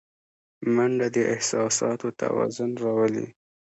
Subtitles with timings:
[0.75, 3.25] منډه د احساساتو توازن راولي